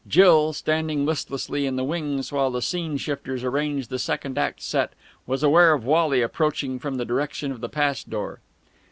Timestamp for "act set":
4.35-4.93